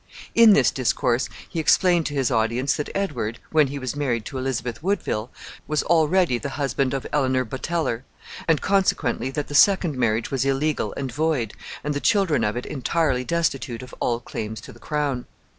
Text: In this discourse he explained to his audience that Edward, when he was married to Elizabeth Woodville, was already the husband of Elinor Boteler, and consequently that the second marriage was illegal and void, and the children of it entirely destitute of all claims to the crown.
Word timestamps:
In 0.33 0.53
this 0.53 0.71
discourse 0.71 1.29
he 1.47 1.59
explained 1.59 2.07
to 2.07 2.15
his 2.15 2.31
audience 2.31 2.73
that 2.77 2.89
Edward, 2.95 3.37
when 3.51 3.67
he 3.67 3.77
was 3.77 3.95
married 3.95 4.25
to 4.25 4.39
Elizabeth 4.39 4.81
Woodville, 4.81 5.29
was 5.67 5.83
already 5.83 6.39
the 6.39 6.49
husband 6.57 6.95
of 6.95 7.05
Elinor 7.13 7.45
Boteler, 7.45 8.03
and 8.47 8.61
consequently 8.61 9.29
that 9.29 9.47
the 9.47 9.53
second 9.53 9.95
marriage 9.95 10.31
was 10.31 10.43
illegal 10.43 10.91
and 10.97 11.11
void, 11.11 11.53
and 11.83 11.93
the 11.93 11.99
children 11.99 12.43
of 12.43 12.57
it 12.57 12.65
entirely 12.65 13.23
destitute 13.23 13.83
of 13.83 13.93
all 13.99 14.19
claims 14.19 14.59
to 14.61 14.73
the 14.73 14.79
crown. 14.79 15.27